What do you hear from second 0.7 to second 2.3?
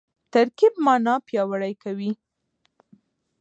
مانا پیاوړې کوي.